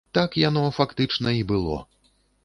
Так 0.17 0.35
яно, 0.43 0.61
фактычна, 0.77 1.33
і 1.39 1.43
было. 1.51 1.77